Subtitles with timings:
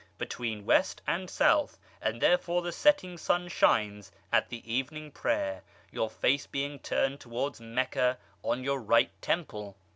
[0.17, 6.09] Between west and south; and therefore the setting sun shines at the evening prayer (your
[6.09, 9.77] face being turned towards Meccah) on your right temple.